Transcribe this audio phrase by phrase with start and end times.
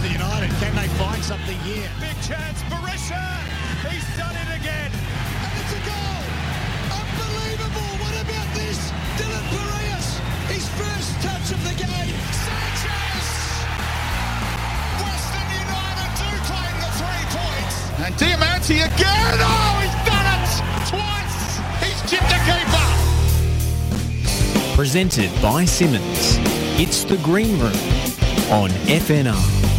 [0.00, 0.50] Western United.
[0.60, 1.88] Can they find something here?
[2.00, 3.20] Big chance, Berisha!
[3.84, 4.90] He's done it again!
[5.44, 6.24] And it's a goal!
[6.88, 7.90] Unbelievable!
[8.00, 8.80] What about this?
[9.20, 10.08] Dylan Pierias,
[10.48, 12.16] his first touch of the game.
[12.32, 13.28] Sanchez!
[15.04, 17.76] Western United do claim the three points!
[18.00, 19.36] And Diamanti again!
[19.36, 20.48] Oh, he's done it!
[20.88, 21.60] Twice!
[21.84, 22.88] He's chipped a keeper!
[24.76, 26.38] Presented by Simonds.
[26.80, 27.76] It's the Green Room
[28.50, 29.69] on FNR,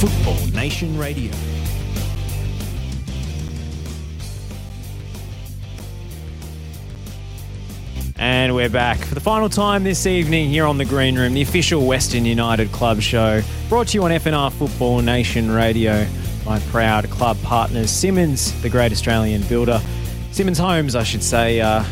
[0.00, 1.30] Football Nation Radio.
[8.16, 11.42] And we're back for the final time this evening here on the Green Room, the
[11.42, 16.06] official Western United Club show, brought to you on FNR Football Nation Radio.
[16.46, 19.82] My proud club partners, Simonds, the great Australian builder,
[20.32, 21.84] Simonds Homes, I should say, uh,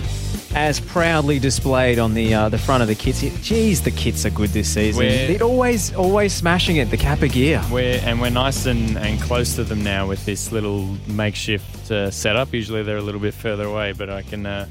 [0.59, 3.21] as proudly displayed on the uh, the front of the kits.
[3.43, 4.99] Geez, the kits are good this season.
[5.05, 6.91] We're- They're always always smashing it.
[6.91, 7.63] The Kappa gear.
[7.71, 12.11] We're and we're nice and, and close to them now with this little makeshift uh,
[12.11, 12.53] setup.
[12.53, 14.67] Usually they're a little bit further away, but I can uh,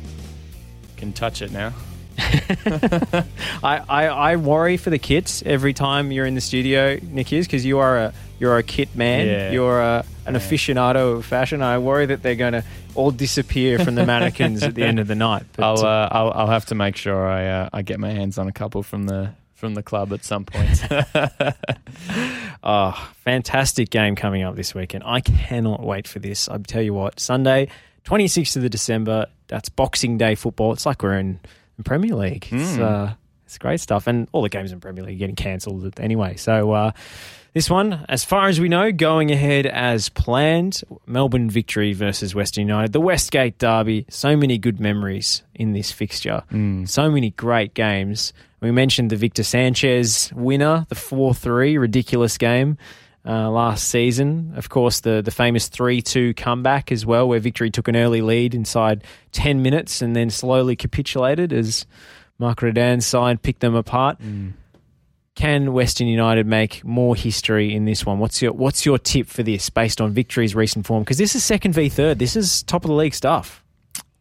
[0.98, 1.74] can touch it now.
[3.64, 7.46] I, I, I worry for the kits every time you're in the studio, Nick, is
[7.48, 9.26] because you are a you're a kit man.
[9.28, 9.52] Yeah.
[9.52, 10.40] You're a, an Yeah.
[10.40, 11.62] aficionado of fashion.
[11.62, 12.64] I worry that they're going to
[12.98, 15.44] all disappear from the mannequins at the end of the night.
[15.56, 18.38] But, I'll, uh, I'll I'll have to make sure I uh, I get my hands
[18.38, 20.80] on a couple from the from the club at some point.
[22.64, 25.04] Oh, fantastic game coming up this weekend.
[25.06, 26.48] I cannot wait for this.
[26.50, 27.70] I tell you what, Sunday,
[28.06, 30.74] 26th of the December, that's Boxing Day football.
[30.74, 31.40] It's like we're in,
[31.78, 32.48] in Premier League.
[32.52, 32.82] It's, Mm.
[32.82, 33.14] uh,
[33.46, 34.08] it's great stuff.
[34.08, 36.36] And all the games in Premier League are getting cancelled anyway.
[36.36, 36.92] So uh,
[37.58, 40.84] this one, as far as we know, going ahead as planned.
[41.08, 42.94] Melbourne victory versus Western United.
[42.94, 44.06] The Westgate Derby.
[44.10, 46.44] So many good memories in this fixture.
[46.86, 48.32] So many great games.
[48.60, 52.78] We mentioned the Victor Sanchez winner, the 4 3 ridiculous game
[53.26, 54.54] uh, last season.
[54.56, 58.22] Of course, the, the famous 3 2 comeback as well, where Victory took an early
[58.22, 61.88] lead inside 10 minutes and then slowly capitulated as
[62.38, 64.20] Mark Rudan's side picked them apart.
[65.38, 68.18] Can Western United make more history in this one?
[68.18, 71.04] What's your What's your tip for this based on Victory's recent form?
[71.04, 72.18] Because this is second v third.
[72.18, 73.64] This is top of the league stuff.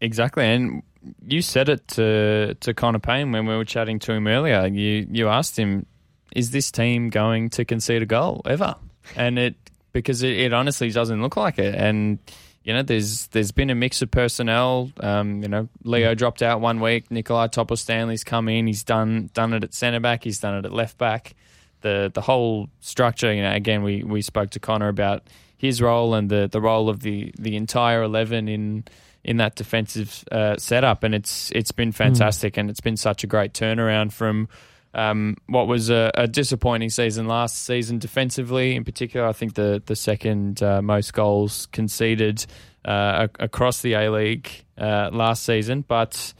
[0.02, 0.82] Exactly, and
[1.26, 4.66] you said it to to Connor Pain when we were chatting to him earlier.
[4.66, 5.86] You you asked him,
[6.34, 8.74] "Is this team going to concede a goal ever?"
[9.16, 9.54] And it
[9.94, 11.74] because it, it honestly doesn't look like it.
[11.74, 12.18] And
[12.66, 14.90] you know, there's there's been a mix of personnel.
[14.98, 17.12] Um, you know, Leo dropped out one week.
[17.12, 18.66] Nikolai Topor-Stanley's come in.
[18.66, 20.24] He's done done it at centre back.
[20.24, 21.36] He's done it at left back.
[21.82, 23.32] The the whole structure.
[23.32, 25.22] You know, again, we we spoke to Connor about
[25.56, 28.84] his role and the the role of the the entire eleven in
[29.22, 33.28] in that defensive uh, setup, and it's it's been fantastic, and it's been such a
[33.28, 34.48] great turnaround from
[34.94, 38.74] um, what was a, a disappointing season last season defensively.
[38.74, 42.46] In particular, I think the the second uh, most goals conceded
[42.84, 44.48] uh, ac- across the A League
[44.78, 46.32] uh, last season, but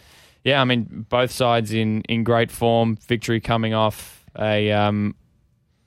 [0.45, 2.97] yeah, I mean both sides in in great form.
[3.07, 5.15] Victory coming off a um,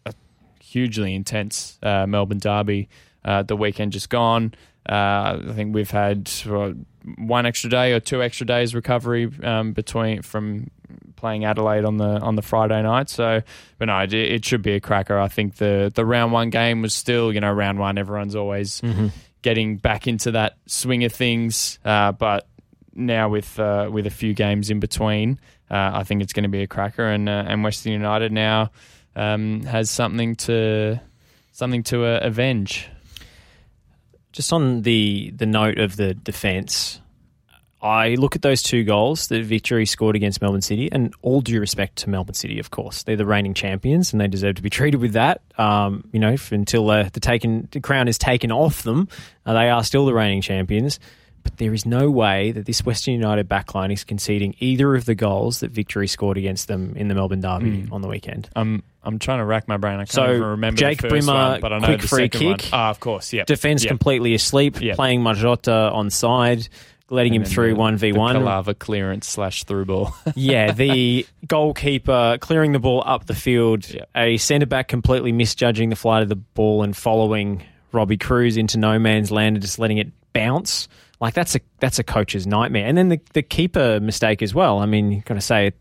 [0.05, 0.13] a
[0.61, 2.89] hugely intense uh, Melbourne derby
[3.23, 4.53] uh, the weekend just gone.
[4.87, 6.29] Uh, I think we've had
[7.17, 10.71] one extra day or two extra days recovery um, between from
[11.19, 13.09] playing Adelaide on the on the Friday night.
[13.09, 13.41] So,
[13.77, 15.19] but no, it, it should be a cracker.
[15.19, 17.97] I think the the round one game was still you know round one.
[17.97, 18.81] Everyone's always
[19.41, 22.47] getting back into that swing of things, uh, but
[22.93, 26.49] now with uh, with a few games in between, uh, I think it's going to
[26.49, 27.05] be a cracker.
[27.05, 28.71] And uh, and Western United now
[29.15, 30.99] um, has something to
[31.51, 32.89] something to uh, avenge.
[34.31, 37.01] Just on the the note of the defence,
[37.81, 41.59] I look at those two goals that Victory scored against Melbourne City, and all due
[41.61, 44.69] respect to Melbourne City, of course, they're the reigning champions, and they deserve to be
[44.79, 45.41] treated with that.
[45.57, 49.07] Um, you know, until uh, the taken the crown is taken off them,
[49.45, 50.99] uh, they are still the reigning champions.
[51.41, 55.15] But there is no way that this Western United backline is conceding either of the
[55.15, 58.49] goals that Victory scored against them in the Melbourne Derby on the weekend.
[58.57, 59.95] I'm I'm trying to rack my brain.
[59.95, 62.07] I can't So, even remember Jake the first Brimmer, one, but I know quick the
[62.09, 62.57] free second one.
[62.57, 62.69] kick.
[62.73, 63.45] Ah, of course, yeah.
[63.45, 63.89] Defense Yep.
[63.89, 64.97] completely asleep, Yep.
[64.97, 66.67] playing Majota on side,
[67.09, 68.35] letting him And then through one v one.
[68.35, 70.13] Kalava clearance slash through ball.
[70.35, 73.85] Yeah, the goalkeeper clearing the ball up the field,
[74.15, 78.77] a centre back completely misjudging the flight of the ball and following Robbie Kruse into
[78.77, 80.87] no man's land and just letting it bounce.
[81.19, 82.85] Like that's a that's a coach's nightmare.
[82.85, 84.79] And then the, the keeper mistake as well.
[84.79, 85.73] I mean, got to say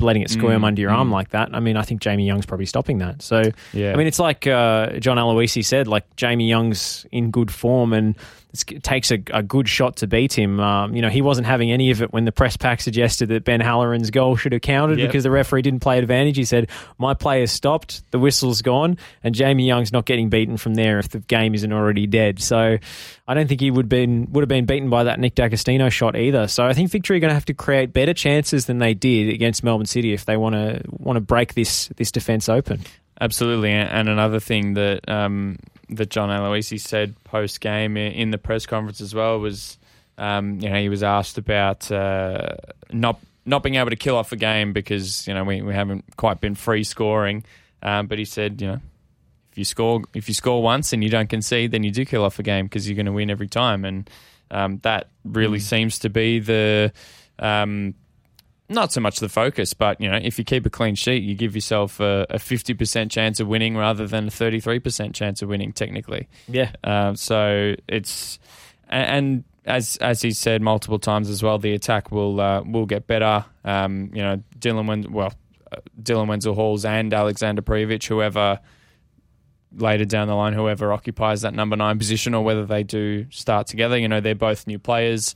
[0.00, 1.12] letting it squirm Mm, under your arm mm.
[1.12, 1.50] like that.
[1.54, 3.22] I mean, I think Jamie Young's probably stopping that.
[3.22, 3.42] So,
[3.72, 3.92] Yeah.
[3.92, 8.16] I mean, it's like uh, John Aloisi said, like Jamie Young's in good form and
[8.68, 10.60] it takes a, a good shot to beat him.
[10.60, 13.44] Um, you know, he wasn't having any of it when the press pack suggested that
[13.44, 15.08] Ben Halloran's goal should have counted Yep.
[15.08, 16.36] because the referee didn't play advantage.
[16.36, 16.68] He said,
[16.98, 21.08] "My player's stopped, the whistle's gone, and Jamie Young's not getting beaten from there if
[21.08, 22.76] the game isn't already dead." So,
[23.26, 26.14] I don't think he would been would have been beaten by that Nick D'Agostino shot
[26.16, 26.46] either.
[26.46, 29.28] So, I think Victory are going to have to create better chances than they did
[29.32, 32.80] against Melbourne City if they want to want to break this this defense open.
[33.20, 35.56] Absolutely, and and another thing that um,
[35.96, 39.78] that John Aloisi said post game in the press conference as well was,
[40.18, 42.56] um, you know, he was asked about uh,
[42.92, 46.04] not not being able to kill off a game because you know we, we haven't
[46.16, 47.44] quite been free scoring,
[47.82, 48.80] um, but he said, you know,
[49.50, 52.24] if you score if you score once and you don't concede, then you do kill
[52.24, 54.08] off a game because you're going to win every time, and
[54.50, 56.92] um, that really seems to be the
[57.38, 57.94] um,
[58.72, 61.34] not so much the focus, but you know, if you keep a clean sheet, you
[61.34, 65.72] give yourself a, a 50% chance of winning rather than a 33% chance of winning,
[65.72, 66.28] technically.
[66.48, 66.72] Yeah.
[66.82, 68.38] Uh, so it's
[68.88, 72.86] and, and as as he said multiple times as well, the attack will uh, will
[72.86, 73.44] get better.
[73.64, 75.32] Um, you know, Dylan Wen- well,
[75.70, 78.60] uh, Dylan Wenzel Halls and Alexander Prijovic, whoever
[79.74, 83.66] later down the line, whoever occupies that number nine position, or whether they do start
[83.66, 83.96] together.
[83.96, 85.34] You know, they're both new players.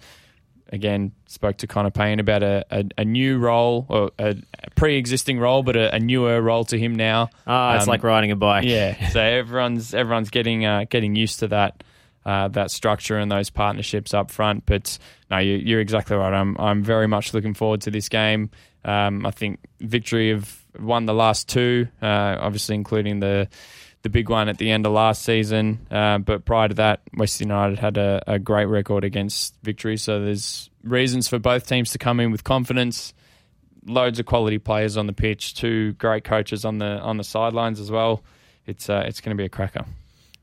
[0.72, 4.30] Again, spoke to Connor Pain about a, a, a new role or a,
[4.64, 7.30] a pre-existing role, but a, a newer role to him now.
[7.46, 8.64] Ah, it's Um, like riding a bike.
[8.66, 11.84] yeah, so everyone's everyone's getting uh, getting used to that
[12.24, 14.66] uh, that structure and those partnerships up front.
[14.66, 14.98] But
[15.30, 16.34] no, you, you're exactly right.
[16.34, 18.50] I'm I'm very much looking forward to this game.
[18.84, 23.48] Um, I think victory have won the last two, uh, obviously including the
[24.06, 25.84] the big one at the end of last season.
[25.90, 29.96] Uh, but prior to that, West United had a, a great record against victory.
[29.96, 33.12] So there's reasons for both teams to come in with confidence
[33.86, 37.80] loads of quality players on the pitch, two great coaches on the on the sidelines
[37.80, 38.22] as well.
[38.66, 39.84] It's uh, it's going to be a cracker.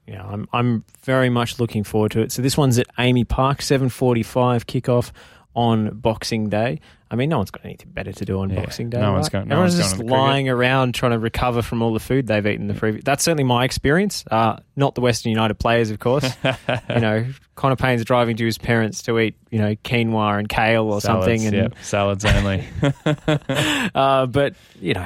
[0.08, 2.32] Yeah, I'm I'm very much looking forward to it.
[2.32, 5.12] So this one's at AAMI Park, 7:45 kickoff
[5.56, 6.80] on Boxing Day.
[7.14, 9.00] I mean, no one's got anything better to do on Yeah, Boxing Day.
[9.00, 9.34] no one's right?
[9.34, 10.28] going- no Everyone's one's just going to the cricket.
[10.34, 13.04] lying around trying to recover from all the food they've eaten the previous.
[13.04, 14.24] That's certainly my experience.
[14.32, 16.28] Uh, not the Western United players, of course.
[16.44, 20.92] you know, Connor Pain's driving to his parents to eat, you know, quinoa and kale
[20.92, 22.64] or something, and yep, salads only.
[23.96, 25.02] uh, but you know,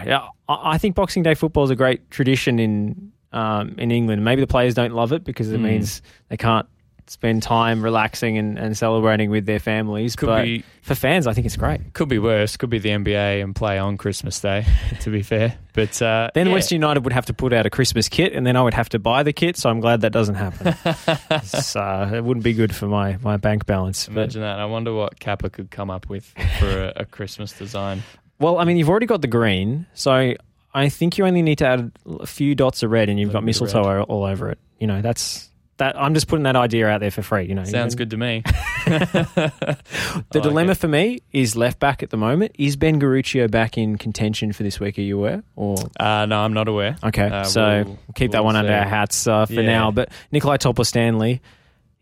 [0.48, 4.24] I I think Boxing Day football is a great tradition in um, in England.
[4.24, 5.63] Maybe the players don't love it because it Mm.
[5.63, 6.65] means they can't
[7.09, 10.15] spend time relaxing and, and celebrating with their families.
[10.15, 11.94] Could but be- for fans, I think it's great.
[11.94, 12.57] Could be worse.
[12.57, 14.65] Could be the NBA and play on Christmas Day.
[15.01, 16.54] To be fair, but uh, Then yeah.
[16.54, 18.89] West United would have to put out a Christmas kit, and then I would have
[18.89, 19.56] to buy the kit.
[19.56, 20.75] So I'm glad that doesn't happen.
[21.30, 24.07] It's, uh, it wouldn't be good for my, my bank balance.
[24.07, 24.59] But, Imagine that.
[24.59, 26.25] I wonder what Kappa could come up with
[26.59, 28.04] for a, a Christmas design.
[28.39, 30.33] well, I mean, you've already got the green, so
[30.74, 33.44] I think you only need to add a few dots of red, and you've got
[33.44, 34.59] mistletoe all over it.
[34.80, 35.95] You know, that's that.
[36.00, 37.45] I'm just putting that idea out there for free.
[37.45, 38.44] You know, Sounds You good to me.
[38.88, 40.77] The like dilemma it.
[40.77, 42.53] for me is left back at the moment.
[42.57, 44.97] Is Ben Garuccio back in contention for this week?
[44.97, 45.44] Are you aware?
[45.56, 46.95] Or Uh, no, I'm not aware.
[47.03, 48.75] okay, Uh, so we'll- keep that we'll one under see.
[48.75, 49.62] our hats uh, for Yeah.
[49.63, 49.91] now.
[49.91, 51.41] But Nikolai Topor-Stanley,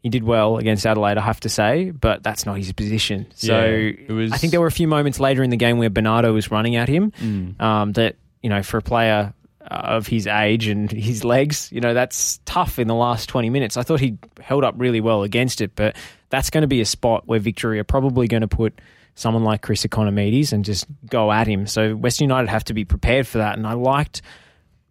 [0.01, 3.27] he did well against Adelaide, I have to say, but that's not his position.
[3.35, 5.77] So Yeah, it was- I think there were a few moments later in the game
[5.77, 7.11] where Bernardo was running at him.
[7.21, 7.61] Mm.
[7.61, 9.33] Um, that you know, for a player
[9.67, 13.77] of his age and his legs, you know, that's tough in the last 20 minutes.
[13.77, 15.95] I thought he held up really well against it, but
[16.29, 18.79] that's going to be a spot where Victory are probably going to put
[19.15, 21.67] someone like Chris Ikonomidis and just go at him.
[21.67, 23.57] So Western United have to be prepared for that.
[23.57, 24.21] And I liked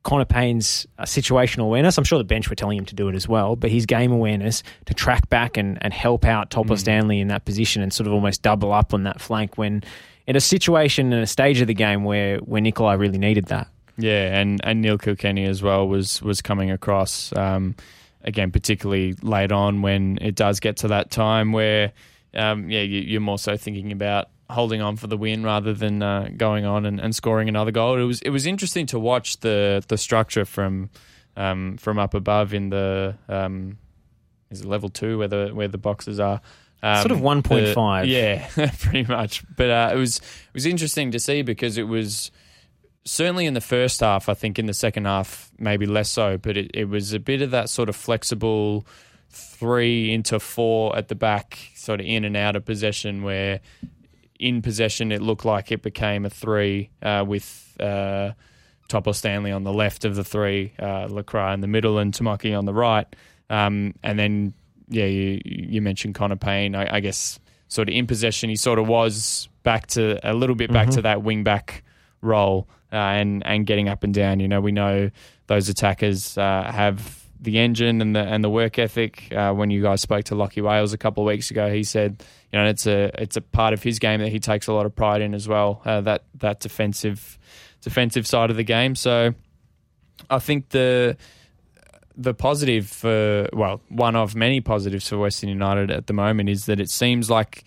[0.02, 1.98] Connor Pain's uh, situational awareness.
[1.98, 4.12] I'm sure the bench were telling him to do it as well, but his game
[4.12, 8.12] awareness to track back and, and help out Topor-Stanley in that position and sort of
[8.12, 9.82] almost double up on that flank when
[10.26, 13.68] in a situation and a stage of the game where, where Nikolai really needed that.
[13.96, 17.76] Yeah, and, and Neil Kilkenny as well was was coming across um,
[18.24, 21.92] again, particularly late on when it does get to that time where
[22.34, 26.02] um, yeah, you, you're more so thinking about holding on for the win rather than
[26.02, 27.98] uh, going on and, and scoring another goal.
[27.98, 30.90] It was it was interesting to watch the the structure from
[31.36, 33.78] um, from up above in the um,
[34.50, 36.40] is it level two where the where the boxes are.
[36.82, 38.06] Um, Sort of 1.5.
[38.06, 38.46] yeah,
[38.78, 39.42] pretty much.
[39.56, 42.30] But uh, it was it was interesting to see because it was
[43.04, 44.28] certainly in the first half.
[44.28, 46.38] I think in the second half, maybe less so.
[46.38, 48.86] But it, it was a bit of that sort of flexible
[49.30, 53.60] three into four at the back, sort of in and out of possession, where
[54.38, 58.32] in possession it looked like it became a three uh, with uh,
[58.88, 62.64] Topor-Stanley on the left of the three, uh, Lacroix in the middle, and Tamaki on
[62.64, 63.06] the right.
[63.50, 64.54] Um, and then,
[64.88, 66.74] yeah, you, you mentioned Connor Pain.
[66.74, 70.56] I, I guess sort of in possession, he sort of was back to a little
[70.56, 71.82] bit back to that wing back
[72.20, 74.40] role uh, and and getting up and down.
[74.40, 75.10] You know, we know
[75.48, 79.32] those attackers uh, have the engine and the and the work ethic.
[79.32, 82.22] Uh, when you guys spoke to Lachie Wales a couple of weeks ago, he said,
[82.52, 84.86] you know, it's a it's a part of his game that he takes a lot
[84.86, 85.82] of pride in as well.
[85.84, 87.38] Uh, that that defensive
[87.82, 88.94] defensive side of the game.
[88.94, 89.34] So
[90.30, 91.16] I think the
[92.16, 96.66] the positive for well, one of many positives for Western United at the moment is
[96.66, 97.64] that it seems like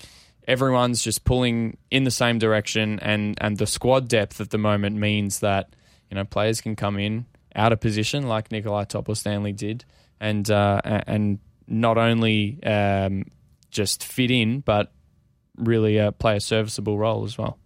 [0.48, 4.96] everyone's just pulling in the same direction, and and the squad depth at the moment
[4.98, 5.76] means that
[6.10, 7.26] you know players can come in
[7.56, 9.84] out of position like Nikolai Topor-Stanley did,
[10.20, 13.26] and uh, and not only um,
[13.72, 14.92] just fit in, but
[15.58, 17.58] really uh, play a serviceable role as well.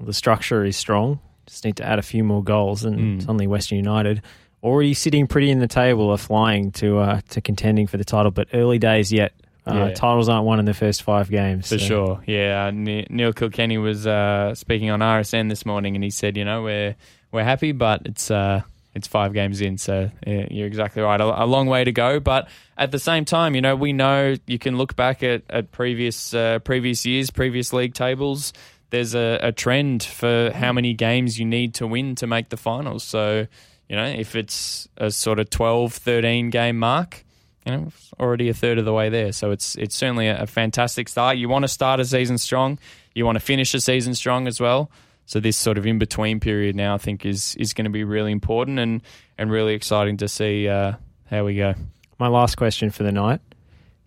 [0.00, 1.20] The structure is strong.
[1.46, 3.20] Just need to add a few more goals, and Mm.
[3.22, 4.20] suddenly Western United
[4.62, 8.30] already sitting pretty in the table are flying to uh, to contending for the title.
[8.32, 9.32] But early days yet.
[9.66, 9.94] Uh, Yeah.
[9.94, 11.68] Titles aren't won in the first five games.
[11.68, 12.66] For so- sure, yeah.
[12.66, 16.62] uh, Neil Kilkenny was uh, speaking on RSN this morning, and he said, you know,
[16.62, 16.94] we're
[17.32, 18.62] we're happy, but it's uh,
[18.94, 21.20] it's five games in, so yeah, you're exactly right.
[21.20, 24.36] A, a long way to go, but at the same time, you know, we know
[24.46, 28.52] you can look back at at previous uh, previous years, previous league tables.
[28.90, 32.56] There's a, a trend for how many games you need to win to make the
[32.56, 33.02] finals.
[33.02, 33.48] So,
[33.88, 37.24] you know, if it's a sort of 12, 13 game mark,
[37.66, 37.88] you know,
[38.20, 39.32] already a third of the way there.
[39.32, 41.36] So it's it's certainly a, a fantastic start.
[41.36, 42.78] You want to start a season strong.
[43.14, 44.90] You want to finish a season strong as well.
[45.26, 48.04] So this sort of in between period now, I think, is is going to be
[48.04, 49.02] really important and
[49.36, 50.92] and really exciting to see uh,
[51.28, 51.74] how we go.
[52.18, 53.40] My last question for the night.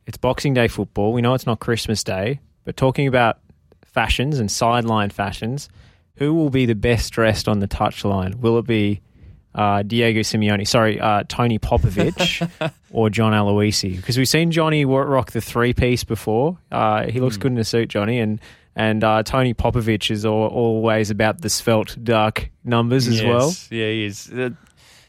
[0.07, 1.13] It's Boxing Day football.
[1.13, 3.37] We know it's not Christmas Day, but talking about
[3.85, 5.69] fashions and sideline fashions,
[6.15, 8.35] who will be the best dressed on the touchline?
[8.35, 9.01] Will it be
[9.55, 13.95] uh, Diego Simeone, sorry, uh, Tony Popovic or John Aloisi?
[13.95, 16.57] Because we've seen Johnny rock the three piece before.
[16.71, 18.39] Uh, he looks good in a suit, Johnny, and
[18.75, 23.53] and uh, Tony Popovic is al- always about the svelte, dark numbers as well.
[23.69, 24.31] Yeah, he is.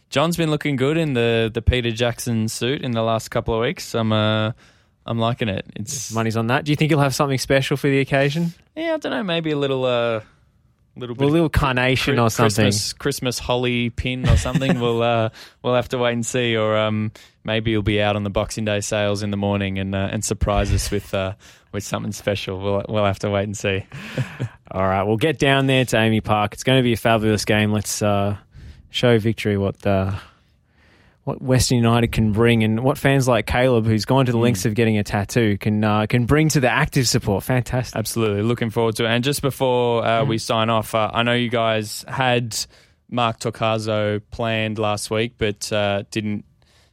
[0.09, 3.61] John's been looking good in the, the Peter Jackson suit in the last couple of
[3.61, 3.95] weeks.
[3.95, 4.53] I'm uh,
[5.07, 5.67] I'm liking it.
[5.77, 6.65] It's Money's on that.
[6.65, 8.53] Do you think he'll have something special for the occasion?
[8.75, 10.21] yeah, I don't know, maybe a little uh,
[11.01, 12.67] little bit A little carnation or something.
[12.67, 14.81] Christmas, Christmas holly pin or something.
[14.81, 15.31] we'll uh,
[15.63, 17.13] we'll have to wait and see, or um,
[17.45, 20.25] maybe he'll be out on the Boxing Day sales in the morning and uh, and
[20.25, 21.35] surprise us with uh,
[21.73, 22.61] with something special.
[22.61, 23.85] We'll we'll have to wait and see.
[24.71, 26.53] All right, we'll get down there to AAMI Park.
[26.53, 27.73] It's going to be a fabulous game.
[27.73, 28.37] Let's uh,
[28.91, 30.15] show victory what uh,
[31.25, 34.65] what Western United can bring, and what fans like Caleb, who's gone to the lengths
[34.65, 37.45] of getting a tattoo, can uh, can bring to the active support.
[37.45, 37.97] Fantastic.
[37.97, 39.09] Absolutely, looking forward to it.
[39.09, 42.57] And just before uh, we sign off, uh, I know you guys had
[43.11, 46.45] Mark Torcaso planned last week, but uh, didn't.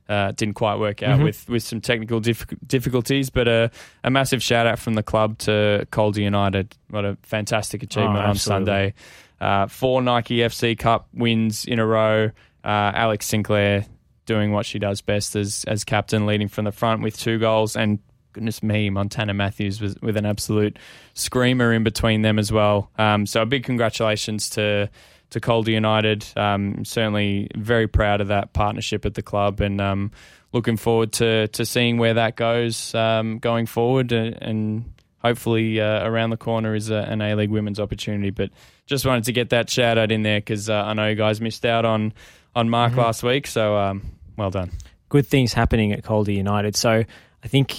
[0.09, 3.69] Uh, didn't quite work out with, with some technical diffi- difficulties, but a,
[4.05, 6.73] a massive shout out from the club to Calder United.
[6.89, 8.35] What a fantastic achievement Oh, on.
[8.37, 8.93] Sunday.
[9.41, 12.27] Uh, four Nike FC Cup wins in a row.
[12.63, 13.85] Uh, Alex Sinclair
[14.27, 17.75] doing what she does best as as captain, leading from the front with two goals,
[17.75, 17.97] and
[18.33, 20.77] goodness me, Montana Matthews was with an absolute
[21.15, 22.91] screamer in between them as well.
[22.99, 24.91] Um, so a big congratulations to
[25.31, 26.25] to Calder United.
[26.37, 30.11] Um, certainly very proud of that partnership at the club, and um,
[30.53, 36.07] looking forward to to seeing where that goes um, going forward, and, and hopefully uh,
[36.07, 38.29] around the corner is a, an A League women's opportunity.
[38.29, 38.51] But
[38.85, 41.41] just wanted to get that shout out in there because uh, I know you guys
[41.41, 42.13] missed out on
[42.55, 44.71] on Mark last week, so um, well done.
[45.09, 46.75] Good things happening at Calder United.
[46.75, 47.03] So
[47.43, 47.75] I think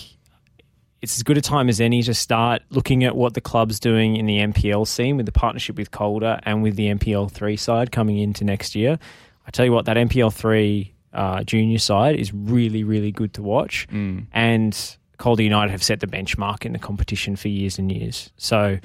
[1.00, 4.16] it's as good a time as any to start looking at what the club's doing
[4.16, 7.92] in the NPL scene with the partnership with Calder and with the NPL three side
[7.92, 8.98] coming into next year.
[9.46, 13.42] I tell you what, that NPL three uh, junior side is really, really good to
[13.42, 13.86] watch.
[14.32, 18.30] And Calder United have set the benchmark in the competition for years and years.
[18.36, 18.78] So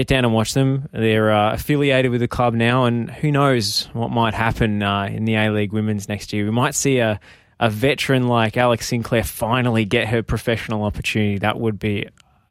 [0.00, 0.88] get down and watch them.
[0.92, 5.26] They're uh, affiliated with the club now, and who knows what might happen uh, in
[5.26, 6.46] the A League Women's next year.
[6.46, 7.20] We might see a,
[7.58, 11.36] a veteran like Alex Sinclair finally get her professional opportunity.
[11.36, 12.08] That would be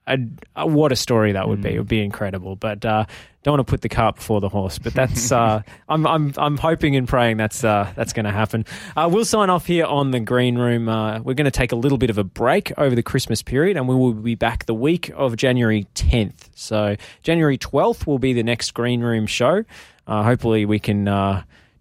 [0.09, 0.17] a,
[0.55, 1.69] a- what a story that would be.
[1.75, 2.55] It would be incredible.
[2.55, 3.05] But uh,
[3.43, 4.79] don't want to put the cart before the horse.
[4.79, 8.65] But that's uh, I'm I'm I'm hoping and praying that's uh, that's going to happen.
[8.97, 10.89] Uh, we'll sign off here on the green room.
[10.89, 13.77] Uh, we're going to take a little bit of a break over the Christmas period,
[13.77, 16.49] and we will be back the week of January 10th.
[16.55, 19.63] So January 12th will be the next green room show.
[20.07, 21.07] Uh, hopefully, we can.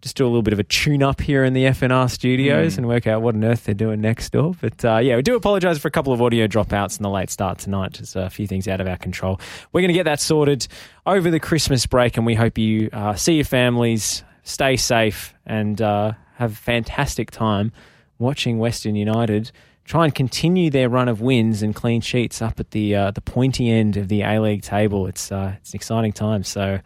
[0.00, 2.87] Just do a little bit of a tune up here in the FNR studios and
[2.87, 4.55] work out what on earth they're doing next door.
[4.61, 7.31] But uh, yeah, we do apologise for a couple of audio dropouts and the late
[7.31, 7.93] start tonight.
[7.93, 9.40] Just a few things out of our control.
[9.73, 10.69] We're going to get that sorted
[11.05, 15.83] over the Christmas break, and we hope you uh, see your families, stay safe, and
[15.83, 17.73] uh, have a fantastic time
[18.19, 19.50] watching Western United
[19.88, 23.23] try and continue their run of wins and clean sheets up at the uh, the
[23.23, 25.07] pointy end of the A League table.
[25.07, 26.45] It's uh, it's an exciting time.
[26.45, 26.78] So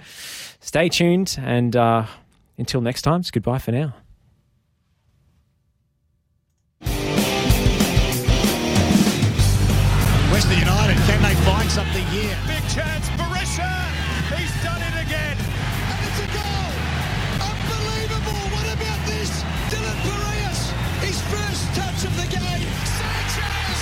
[0.61, 2.07] stay tuned, and uh,
[2.59, 3.95] until next time, it's goodbye for now.
[10.33, 12.37] Western United, can they find something here?
[12.49, 13.69] Big chance, Berisha.
[14.33, 15.37] He's done it again.
[15.37, 16.73] And it's a goal!
[17.53, 18.41] Unbelievable!
[18.57, 19.29] What about this?
[19.69, 20.73] Dylan Pierias,
[21.05, 22.69] his first touch of the game.
[22.97, 23.81] Sanchez!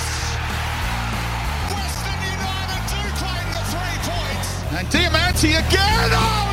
[1.71, 4.49] Western United do claim the three points.
[4.75, 6.11] And Diamanti again!
[6.19, 6.50] Oh,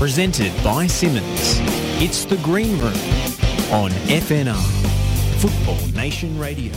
[0.00, 1.58] Presented by Simonds.
[2.02, 2.94] It's the Green Room
[3.70, 4.56] on FNR,
[5.42, 6.72] Football Nation Radio.